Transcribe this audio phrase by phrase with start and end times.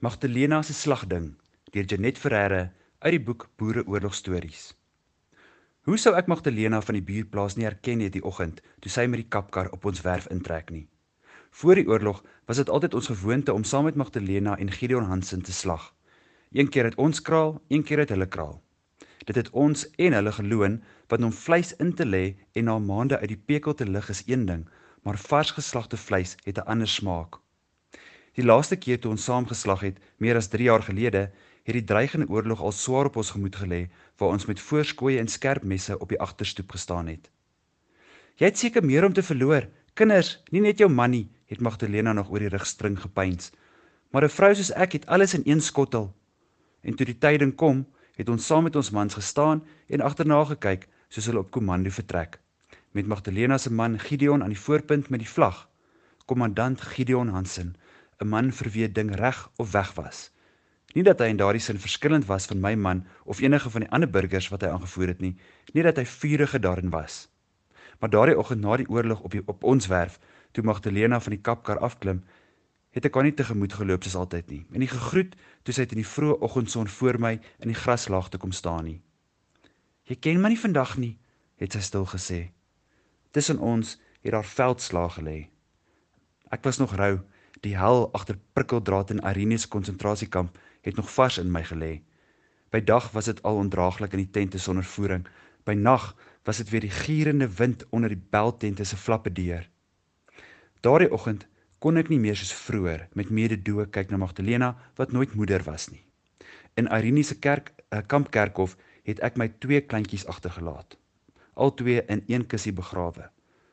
[0.00, 1.26] Magdalena se slagding
[1.74, 2.60] deur Janet Ferreira
[3.04, 4.70] uit die boek Boereoorlogstories.
[5.84, 9.20] Hoe sou ek Magdalena van die buurplaas nie herken het die oggend toe sy met
[9.20, 10.86] die kapkar op ons werf intrek nie.
[11.60, 15.44] Voor die oorlog was dit altyd ons gewoonte om saam met Magdalena en Gideon Hansen
[15.44, 15.90] te slag.
[16.48, 18.56] Een keer het ons kraal, een keer het hulle kraal.
[19.28, 20.80] Dit het ons en hulle geloon
[21.12, 22.24] want om vleis in te lê
[22.56, 24.64] en na maande uit die pekel te lig is een ding,
[25.04, 27.39] maar vars geslagte vleis het 'n ander smaak.
[28.38, 31.30] Die laaste keer toe ons saam geslag het, meer as 3 jaar gelede,
[31.66, 33.80] het die dreigende oorlog al swaar op ons gemoed gelê,
[34.18, 37.30] waar ons met voorskooie en skerp messe op die agterstoep gestaan het.
[38.40, 42.12] Jy het seker meer om te verloor, kinders, nie net jou man nie, het Magdalena
[42.12, 43.50] nog oor die rugstring gepeins.
[44.10, 46.14] Maar 'n vrou soos ek het alles in een skottel.
[46.82, 47.86] En toe die tyding kom,
[48.16, 52.38] het ons saam met ons mans gestaan en agterna gekyk soos hulle op komando vertrek.
[52.92, 55.68] Met Magdalena se man Gideon aan die voorpunt met die vlag.
[56.26, 57.76] Kommandant Gideon Hansen
[58.20, 60.30] 'n man vir wie 'n ding reg of weg was.
[60.94, 63.90] Nie dat hy in daardie sin verskillend was van my man of enige van die
[63.90, 65.36] ander burgers wat hy aangevoer het nie,
[65.72, 67.28] nie dat hy vurige daarin was.
[67.98, 70.18] Maar daardie oggend na die oorlog op die, op ons werf,
[70.52, 72.24] toe Magdalena van die kapkar afklim,
[72.90, 74.66] het ek haar nie tegemoet geloop soos altyd nie.
[74.74, 77.32] En die gegroet toe sy in die vroeë oggendson voor my
[77.62, 79.00] in die graslaagte kom staan nie.
[80.10, 81.14] Jy ken my nie vandag nie,
[81.62, 82.40] het sy stil gesê.
[83.30, 85.38] Tussen ons het daar veldslae gelê.
[86.50, 87.20] Ek was nog rou
[87.60, 92.00] Die hel agter prikkeldraad in Irenes konsentrasiekamp het nog vars in my gelê.
[92.72, 95.26] By dag was dit al ondraaglik in die tente sonder voering.
[95.68, 96.14] By nag
[96.48, 99.68] was dit weer die gierende wind onder die beltente se flappe deur.
[100.80, 101.44] Daardie oggend
[101.78, 105.90] kon ek nie meer soos vroeër met mededoe kyk na Magdalena wat nooit moeder was
[105.92, 106.04] nie.
[106.80, 110.96] In Irene se kerk, 'n uh, kampkerkhof, het ek my twee kleintjies agtergelaat.
[111.54, 113.28] Al twee in een kussie begrawe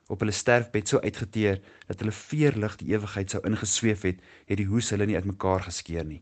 [0.07, 4.67] op hulle sterfbed so uitgeteer dat hulle veerlig die ewigheid sou ingesweef het, het die
[4.69, 6.21] hoes hulle nie uitmekaar geskeur nie.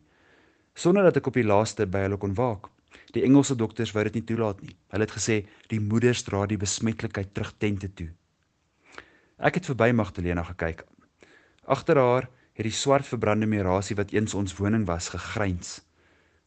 [0.74, 2.72] Sonder dat ek op die laaste by hulle kon waak.
[3.16, 4.74] Die Engelse dokters wou dit nie toelaat nie.
[4.92, 5.38] Hulle het gesê
[5.72, 8.10] die moeders dra die besmetlikheid terug tente toe.
[9.38, 10.84] Ek het verby Magdalena gekyk.
[11.68, 15.82] Agter haar het die swart verbrande merasie wat eens ons woning was gegryns.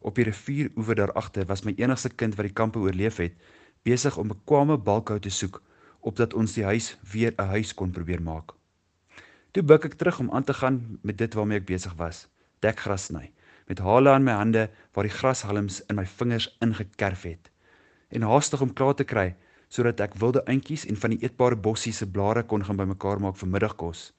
[0.00, 3.34] Op die rivieroewer daar agter was my enigste kind wat die kampe oorleef het,
[3.84, 5.62] besig om 'n bekwame balkhou te soek
[6.08, 8.54] opdat ons die huis weer 'n huis kon probeer maak.
[9.52, 12.28] Toe buik ek terug om aan te gaan met dit waarmee ek besig was,
[12.60, 13.30] dekgras sny,
[13.69, 17.50] met hale aan my hande waar die grashalms in my vingers ingekerf het
[18.08, 19.34] en haastig om klaar te kry
[19.69, 23.36] sodat ek wilde eintjies en van die eetbare bossie se blare kon gaan bymekaar maak
[23.36, 24.12] vir middagkos.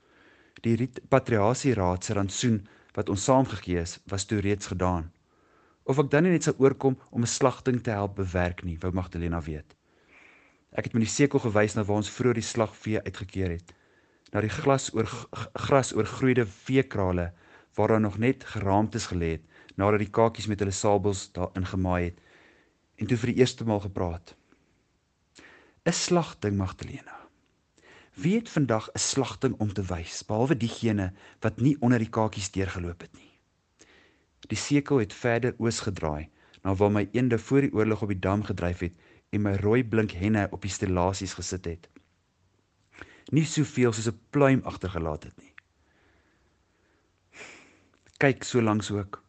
[0.61, 2.59] Die repatriasie raad se rantsoen
[2.93, 5.09] wat ons saamgegee is, was toe reeds gedaan.
[5.89, 9.41] Of ek dan net sou oorkom om 'n slagting te help bewerk nie, wou Magdalena
[9.41, 9.78] weet.
[10.71, 13.73] Ek het met die sekel gewys na waar ons vroeër die slagvee uitgekeer het.
[14.33, 15.09] Na die glas oor
[15.65, 17.31] gras oorgroeide veekrale
[17.77, 19.45] waar daar nog net geraamtes gelê het
[19.79, 22.19] nadat die kakies met hulle sabels daarin gemaai het
[22.99, 24.35] en toe vir die eerste maal gepraat.
[25.87, 27.17] 'n Slagting Magdalena.
[28.13, 32.51] Wie het vandag 'n slagting om te wys behalwe diegene wat nie onder die kakies
[32.51, 33.31] deurgeloop het nie.
[34.47, 36.29] Die sekel het verder oos gedraai
[36.63, 38.93] na waar my eende voor die oorlog op die dam gedryf het
[39.29, 41.87] en my rooi blink henne op die stellasies gesit het.
[43.31, 45.53] Nie soveel soos 'n pluim agtergelaat het nie.
[48.17, 49.23] Kyk so langs ook.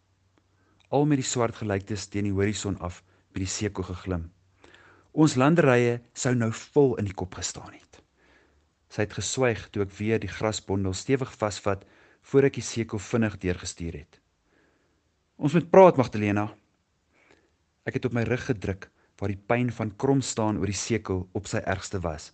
[0.88, 3.02] Al met die swart gelyktes teen die horison af
[3.32, 4.30] by die seeko geglim.
[5.12, 8.02] Ons landerye sou nou vol in die kop gestaan het.
[8.88, 11.84] Sy het geswyg toe ek weer die grasbondel stewig vasvat
[12.22, 14.20] voor ek die seeko vinnig deurgestuur het.
[15.36, 16.48] Ons moet praat, Magdalena.
[17.86, 18.90] Ek het op my rug gedruk
[19.20, 22.32] waar die pyn van krom staan oor die sekel op sy ergste was.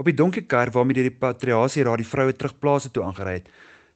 [0.00, 3.50] Op die donker kar waarmee die repatriasie raad die vroue terugplase toe aangery het,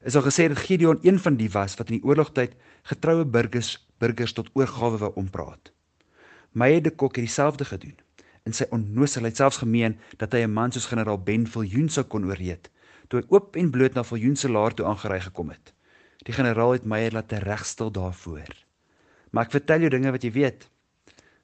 [0.07, 2.53] is al gesê dat Gideon een van die was wat in die oorlogtyd
[2.91, 5.73] getroue burgers burgers tot oorgawe wou ompraat.
[6.53, 7.97] Meyer de Kok het dieselfde gedoen.
[8.45, 12.25] In sy onnoosheid selfs gemeen dat hy 'n man soos generaal Ben Viljoen sou kon
[12.25, 12.71] ooreed,
[13.09, 15.72] toe hy oop en bloot na Viljoen se laar toe aangery gekom het.
[16.25, 18.67] Die generaal het Meyer laat regstel daarvoor.
[19.36, 20.62] Maar ek vertel jou dinge wat jy weet.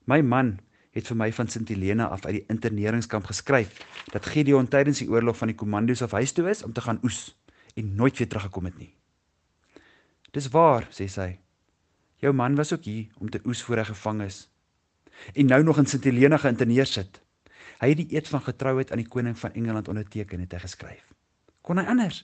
[0.09, 0.55] My man
[0.97, 3.75] het vir my van Sint Helena af uit die interneringskamp geskryf
[4.15, 7.03] dat Gideon tydens die oorlog van die kommandos af huis toe is om te gaan
[7.05, 7.35] oes
[7.77, 8.95] en nooit weer teruggekom het nie.
[10.33, 11.29] Dis waar, sê sy.
[12.25, 14.47] Jou man was ook hier om te oes voor hy gevang is.
[15.37, 17.21] En nou nog in Sint Helena geïnterneer sit.
[17.85, 21.05] Hy het die eed van getrouheid aan die koning van Engeland onderteken het hy geskryf.
[21.61, 22.23] Kon hy anders?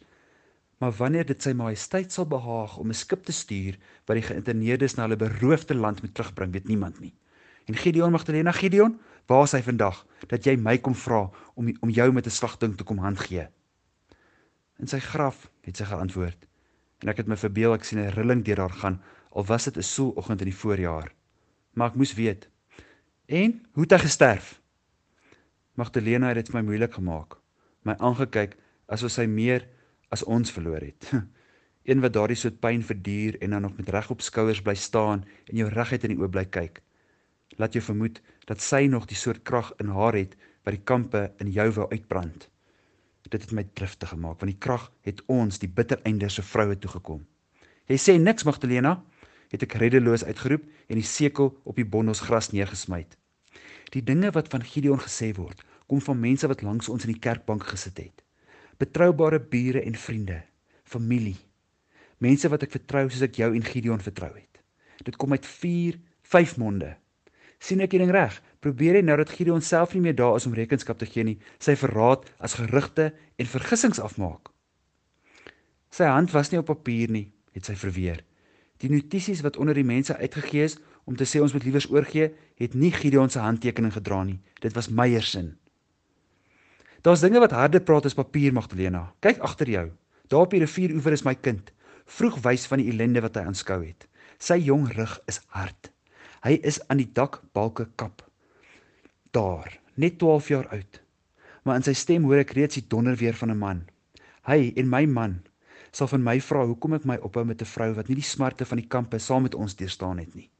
[0.78, 4.94] Maar wanneer dit sy majesteit sal behaag om 'n skip te stuur wat die geïnterneerdes
[4.94, 7.14] na hulle beroofde land moet terugbring, weet niemand nie.
[7.66, 11.90] En Gideon Magdalena Gideon, waar is hy vandag dat jy my kom vra om om
[11.90, 13.48] jou met 'n slagting te kom handgee?
[14.78, 16.48] In sy graf het sy geantwoord:
[17.02, 19.76] en ek het my verbeel ek sien 'n rilling deur haar gaan al was dit
[19.76, 21.12] 'n soeloggend in die voorjaar.
[21.72, 22.48] Maar ek moes weet.
[23.26, 24.60] En hoe het hy gesterf?
[25.74, 27.38] Magdalena het dit vir my moeilik gemaak.
[27.82, 29.68] My aangekyk asof sy meer
[30.14, 31.10] as ons verloor het.
[31.88, 35.56] Een wat daardie soet pyn verduur en dan nog met regop skouers bly staan en
[35.56, 36.82] jou reguit in die oë bly kyk.
[37.56, 38.20] Laat jou vermoed
[38.50, 41.86] dat sy nog die soort krag in haar het wat die kampe in jou wou
[41.92, 42.48] uitbrand.
[43.28, 46.76] Dit het my driftig gemaak want die krag het ons die bitter einde se vroue
[46.76, 47.24] toegekom.
[47.88, 48.98] Jy sê niks Magdalena,
[49.48, 53.06] het ek reddeloos uitgeroep en die sekel op die bondels gras neergesmy.
[53.96, 57.22] Die dinge wat van Gideon gesê word, kom van mense wat langs ons in die
[57.24, 58.27] kerkbank gesit het.
[58.78, 60.42] Betroubare bure en vriende,
[60.84, 61.36] familie.
[62.22, 64.60] Mense wat ek vertrou soos ek jou en Gideon vertrou het.
[65.02, 66.94] Dit kom uit 4, 5 monde.
[67.58, 68.36] sien ek hierding reg?
[68.62, 71.40] Probeer hy nou dat Gideon self nie meer daar is om rekenskap te gee nie,
[71.58, 74.52] sy verraad as gerugte en vergissings afmaak.
[75.90, 78.22] Sy hand was nie op papier nie, het sy verweer.
[78.78, 82.30] Die notisies wat onder die mense uitgegee is om te sê ons moet liewers oorgee,
[82.62, 84.38] het nie Gideon se handtekening gedra nie.
[84.62, 85.48] Dit was Meyer se.
[87.08, 89.06] Daar's dinge wat harder praat as papier, Magdalena.
[89.24, 89.86] Kyk agter jou.
[90.28, 91.70] Daar op die rivieroever is my kind,
[92.04, 94.04] vroeg wys van die ellende wat hy aanskou het.
[94.36, 95.88] Sy jong rug is hard.
[96.44, 98.20] Hy is aan die dakbalke kap.
[99.32, 101.00] Daar, net 12 jaar oud.
[101.64, 103.82] Maar in sy stem hoor ek reeds die donder weer van 'n man.
[104.44, 105.40] Hy en my man
[105.90, 108.68] sal van my vra hoekom ek my ophou met 'n vrou wat nie die smarte
[108.68, 110.50] van die kampe saam met ons deurstaan het nie.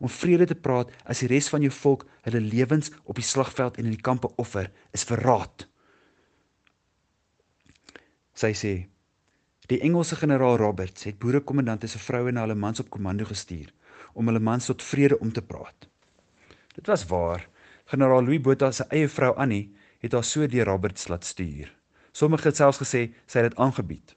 [0.00, 3.76] Om vrede te praat as die res van jou volk hulle lewens op die slagveld
[3.76, 5.68] en in die kampe offer, is verraad.
[8.38, 8.72] Sy sê:
[9.66, 13.72] Die Engelse generaal Roberts het boerekommandante se vroue na hulle mans op komando gestuur
[14.14, 15.88] om hulle mans tot vrede om te praat.
[16.76, 17.48] Dit was waar.
[17.90, 19.74] Generaal Louis Botha se eie vrou Annie
[20.04, 21.74] het haar so deur Roberts laat stuur.
[22.12, 24.14] Sommige het selfs gesê sy het dit aangebied.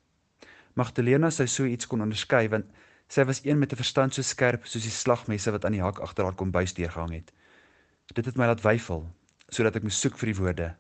[0.78, 2.70] Magdalena sou so iets kon onderskei want
[3.10, 6.00] sy was een met 'n verstand so skerp soos die slagmesse wat aan die hak
[6.00, 7.34] agter haar kombuis deurgehang het.
[8.14, 9.10] Dit het my laat weifel
[9.50, 10.76] sodat ek moes soek vir die woorde.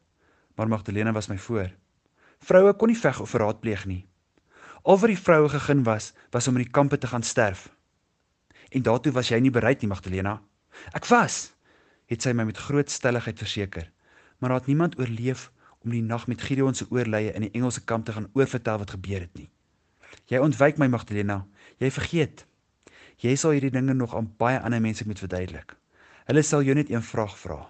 [0.56, 1.72] Maar Magdalena was my voor.
[2.42, 4.02] Vroue kon nie veg of verraad pleeg nie.
[4.82, 7.68] Al wat die vroue gegeen was, was om in die kampe te gaan sterf.
[8.74, 10.40] En daartoe was jy nie bereid nie, Magdalena.
[10.98, 11.52] Ek was,
[12.10, 13.92] het sy my met groot stelligheid verseker.
[14.40, 15.52] Maar daar het niemand oorleef
[15.86, 18.98] om die nag met Gideon se oorleye in die Engelse kamp te gaan oorvertel wat
[18.98, 19.50] gebeur het nie.
[20.26, 21.44] Jy ontwyk my, Magdalena.
[21.78, 22.46] Jy vergeet.
[23.22, 25.76] Jy sal hierdie dinge nog aan baie ander mense moet verduidelik.
[26.26, 27.68] Hulle sal jou net een vraag vra.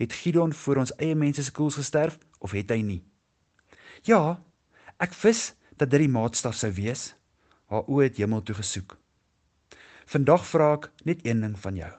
[0.00, 3.02] Het Gideon voor ons eie mense se koels gesterf of het hy nie?
[4.04, 4.36] Ja,
[5.00, 7.14] ek wis dat dit die maatstaf sou wees.
[7.72, 8.98] Haar oë het hemel toe gesoek.
[10.12, 11.92] Vandag vra ek net een ding van jou.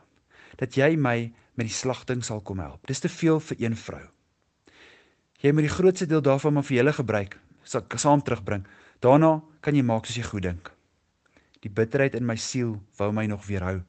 [0.62, 2.86] Dat jy my met die slagting sal kom help.
[2.86, 4.04] Dis te veel vir een vrou.
[5.42, 8.68] Jy moet die grootste deel daarvan maar vir julle gebruik, saam terugbring.
[9.02, 10.70] Daarna kan jy maak soos jy goed dink.
[11.66, 13.80] Die bitterheid in my siel wou my nog weerhou,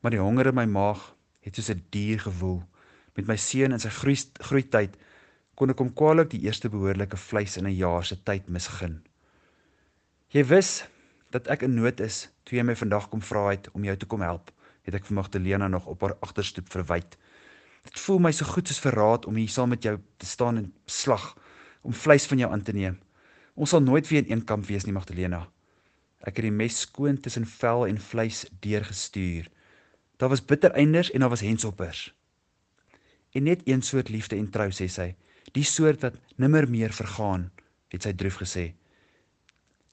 [0.00, 1.02] maar die honger in my maag
[1.42, 2.62] het soos 'n dier gewoel.
[3.16, 4.94] Met my seun in sy groei groeityd
[5.54, 9.02] kon ek hom kwaliek die eerste behoorlike vleis in 'n jaar se tyd misgun.
[10.34, 10.84] Jy wis
[11.30, 14.06] dat ek in nood is toe jy my vandag kom vra het om jou te
[14.06, 14.50] kom help,
[14.82, 17.16] het ek vir Magdalena nog op haar agterstoep verwyd.
[17.84, 20.72] Dit voel my so goed soos verraad om hier saam met jou te staan en
[20.86, 21.36] slag
[21.82, 22.98] om vleis van jou aan te neem.
[23.54, 25.44] Ons sal nooit weer in een kamp wees nie, Magdalena.
[26.24, 29.50] Ek het die mes skoon tussen vel en vleis deurgestuur.
[30.16, 32.14] Daar was bittereinders en daar was hensoppers.
[33.34, 35.14] En net een soort liefde en trou sê sy,
[35.54, 37.50] die soort wat nimmer meer vergaan,
[37.94, 38.72] het sy droef gesê.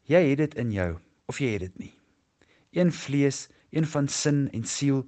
[0.10, 0.92] Jy het dit in jou
[1.30, 1.92] of jy het dit nie.
[2.76, 5.04] Een vlees, een van sin en siel,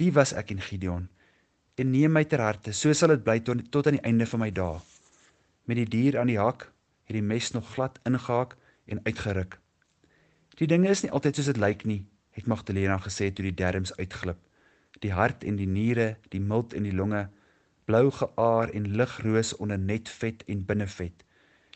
[0.00, 1.08] die was ek en Gideon.
[1.76, 4.42] En neem my ter harte, so sal dit bly tot, tot aan die einde van
[4.42, 4.80] my dae.
[5.68, 6.66] Met die dier aan die hak,
[7.06, 8.56] het die mes nog glad ingehaak
[8.90, 9.58] en uitgeruk.
[10.58, 12.02] Die dinge is nie altyd soos dit lyk nie,
[12.36, 14.40] het Magdalena gesê toe die derms uitglip.
[15.04, 17.26] Die hart en die niere, die milt en die longe,
[17.84, 21.24] blou geaar en ligroos onder net vet en binnevet.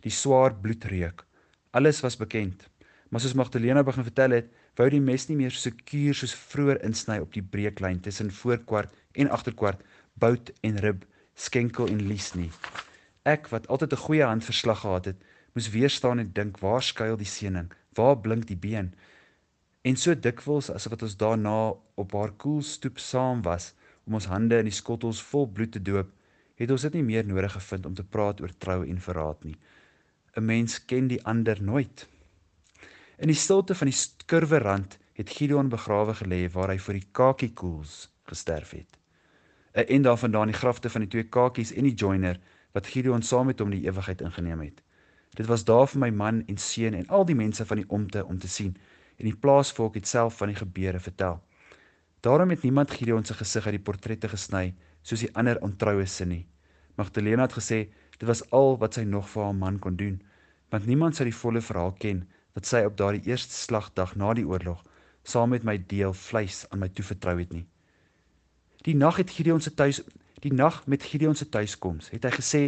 [0.02, 1.24] Die swaar bloedreuk.
[1.70, 2.68] Alles was bekend.
[3.08, 7.18] Maar soos Magdalena begin vertel het, wou die mes nie meer sekuur soos vroeër insny
[7.22, 9.82] op die breeklyn tussen voorkwart en agterkwart,
[10.20, 12.50] bout en rib, skenkel en lies nie.
[13.24, 15.18] Ek wat altyd 'n goeie handverslag gehad het,
[15.54, 17.72] moes weer staan en dink, waar skuil die seëning?
[17.94, 18.94] Waar blink die been?
[19.82, 23.74] En so dikwels asof wat ons daarna op haar koel stoep saam was,
[24.06, 26.10] om ons hande in die skottels vol bloed te doop,
[26.56, 29.56] het ons dit nie meer nodig gevind om te praat oor trou en verraad nie.
[30.36, 32.06] 'n Mens ken die ander nooit.
[33.18, 37.08] In die stilte van die skurwe rand het Gideon begrawe gelê waar hy vir die
[37.12, 37.94] kakiekoels
[38.28, 38.98] gesterf het.
[39.74, 42.40] 'n En daarvandaan die grafte van die twee kakies en die joiner
[42.72, 44.82] wat Gideon saam met hom die ewigheid ingeneem het.
[45.36, 48.24] Dit was daar vir my man en seun en al die mense van die omte
[48.24, 48.76] om te sien
[49.16, 51.40] en die plaasvolk het self van die gebeure vertel.
[52.20, 56.24] Daarom het niemand Gideon se gesig uit die portrette gesny soos die ander ontroues se
[56.24, 56.46] nie.
[56.96, 57.78] Magdalena het gesê
[58.18, 60.20] dit was al wat sy nog vir haar man kon doen,
[60.72, 62.24] want niemand sou die volle verhaal ken
[62.56, 64.82] wat sy op daardie eerste slagdag na die oorlog
[65.26, 67.66] saam met my deel vleis aan my toevertrou het nie.
[68.86, 70.00] Die nag het Gideon se tuis
[70.44, 72.62] die nag met Gideon se tuiskoms het hy gesê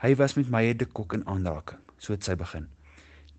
[0.00, 2.66] hy was met Meyer de Kok in aanraking, so het sy begin.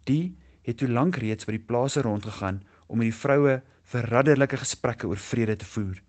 [0.06, 5.10] Die het toe lank reeds by die plase rondgegaan om met die vroue verradderlike gesprekke
[5.10, 6.00] oor vrede te voer.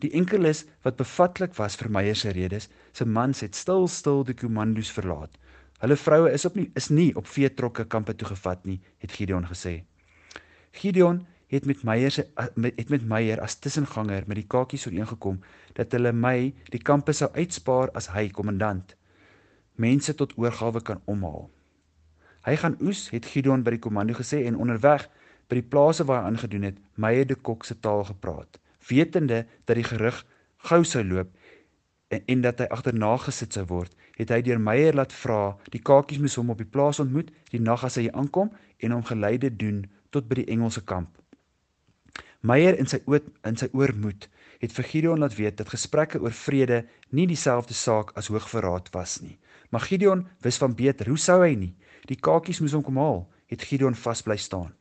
[0.00, 4.36] Die enkeles wat bevatlik was vir Meyer se redes, se mans het stil stil die
[4.36, 5.34] kommandos verlaat.
[5.82, 9.48] Hulle vroue is op nie is nie op veetrokke kampe toe gevat nie, het Gideon
[9.50, 9.82] gesê.
[10.72, 12.26] Gideon het met Meyer se
[12.62, 15.42] het met Meyer as tussenganger met die kakies ooreengekom
[15.76, 18.96] dat hulle my die kampe sou uitspaar as hy kommandant
[19.74, 21.50] mense tot oorgawe kan omhaal.
[22.44, 25.06] Hy gaan oes, het Gideon by die komando gesê en onderweg
[25.52, 28.56] by die plase waar hy aangedoen het, Meyer de Kok se taal gepraat,
[28.88, 30.22] wetende dat die gerug
[30.70, 31.28] gou sou loop
[32.08, 35.82] en, en dat hy agterna gesit sou word, het hy deur Meyer laat vra, die
[35.84, 38.48] kakies moes hom op die plaas ontmoet die nag as hy aankom
[38.80, 41.12] en hom geleide doen tot by die Engelse kamp.
[42.40, 44.28] Meyer in sy oot in sy oormoed
[44.62, 46.82] het vir Gideon laat weet dat gesprekke oor vrede
[47.12, 49.36] nie dieselfde saak as hoogverraad was nie.
[49.68, 51.74] Maar Gideon wis van beter, hoe sou hy nie?
[52.08, 54.72] Die kakies moes hom kom haal, het Gideon vas bly staan.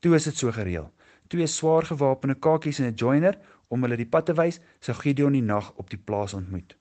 [0.00, 0.90] Toe is dit so gereël.
[1.28, 3.38] Twee swaar gewapende kakies en 'n joiner
[3.68, 6.76] om hulle die pad te wys, sou Gideon die nag op die plaas ontmoet.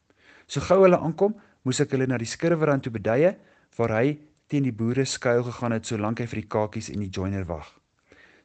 [0.47, 3.35] So gou hulle aankom, moes ek hulle na die skurwerrand toe beduie
[3.77, 7.09] waar hy teen die boere skuil gegaan het solank hy vir die kakies en die
[7.09, 7.67] joiner wag.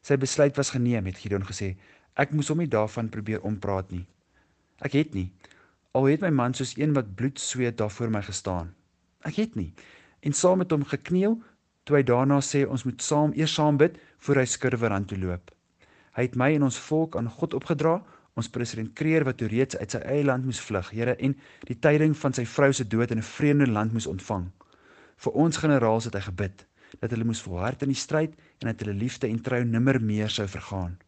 [0.02, 1.76] Sy besluit was geneem, het Gideon gesê.
[2.18, 4.06] Ek moes hom nie daarvan probeer ompraat nie.
[4.82, 5.30] Ek het nie.
[5.94, 8.74] Al het my man soos een wat bloed sweet daar voor my gestaan.
[9.22, 9.72] Ek het nie.
[10.26, 11.38] En saam met hom gekniel
[11.84, 15.50] toe hy daarna sê ons moet saam eers saam bid voor hy skurwerrand toe loop.
[16.16, 18.00] Hy het my en ons volk aan God opgedra,
[18.36, 21.34] ons president Kreer wat toe reeds uit sy eie land moes vlug, Here, en
[21.68, 24.50] die tyding van sy vrou se dood in 'n vreemde land moes ontvang.
[25.16, 26.66] Vir ons generaals het hy gebid
[27.00, 30.28] dat hulle moes volhard in die stryd en dat hulle liefde en trou nimmer meer
[30.28, 30.98] sou vergaan.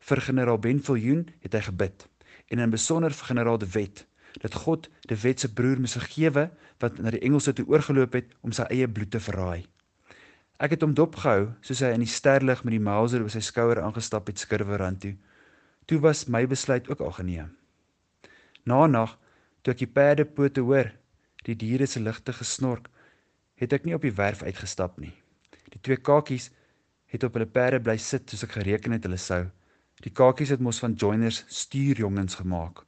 [0.00, 2.08] Vir generaal Ben Viljoen het hy gebid
[2.48, 4.06] en in besonder vir generaal De Wet
[4.40, 8.32] dat God De Wet se broer moes vergewe wat na die Engelse toe oorgeloop het
[8.40, 9.64] om sy eie bloed te verraai.
[10.58, 13.80] Ek het hom dopgehou soos hy in die sterlig met die Mauser oor sy skouer
[13.82, 15.14] aangestap het skurwerrand toe.
[15.86, 17.50] Toe was my besluit ook al geneem.
[18.64, 19.16] Na nag,
[19.62, 20.92] toe ek die perde pote hoor,
[21.46, 22.88] die diere se ligte gesnork,
[23.58, 25.14] het ek nie op die werf uitgestap nie.
[25.72, 26.50] Die twee kakies
[27.12, 29.44] het op hulle perde bly sit soos ek gereken het hulle sou.
[30.02, 32.84] Die kakies het mos van joiners stuurjongens gemaak.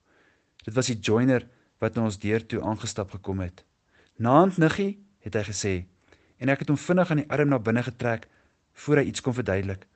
[0.64, 1.44] Dit was die joiner
[1.82, 3.64] wat na ons deur toe aangestap gekom het.
[4.16, 5.74] Naand niggie, het hy gesê,
[6.44, 8.28] en ek het hom vinnig aan die arm na binne getrek
[8.84, 9.86] voor hy iets kon verduidelik.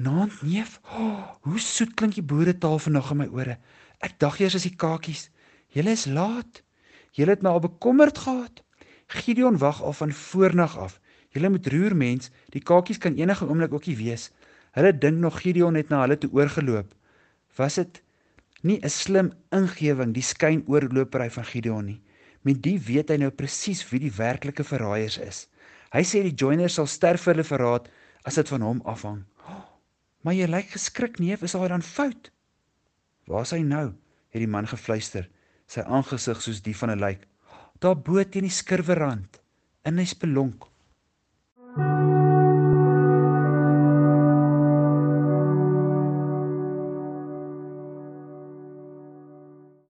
[0.00, 3.56] Naand neef, oh, hoe soet klink die boeretaal vanaand in my ore.
[4.00, 5.26] Ek dink eers as die kakies.
[5.76, 6.62] Julle is laat.
[7.12, 8.62] Julle het my al bekommerd gehad.
[9.12, 10.96] Gideon wag al van voornag af.
[11.34, 14.30] Julle moet roer mens, die kakies kan enige oomblik ookie wees.
[14.78, 16.94] Hulle dink nog Gideon het na hulle toe oorgeloop.
[17.58, 18.02] Was dit
[18.62, 22.00] nie 'n slim ingewing die skynoorlopery van Gideon nie?
[22.42, 25.48] Met die weet hy nou presies wie die werklike verraaiers is.
[25.90, 27.88] Hy sê die joiner sal sterf vir hulle verraad
[28.24, 29.24] as dit van hom afhang.
[29.46, 29.64] Oh,
[30.22, 32.30] maar jy lyk geskrik, neef, is daar dan fout?
[33.26, 33.90] Waar is hy nou?
[34.30, 35.26] het die man gefluister,
[35.66, 37.26] sy aangesig soos die van 'n lijk.
[37.82, 39.40] Daar bo teen die skirwerrand,
[39.84, 40.69] in hy spelonk.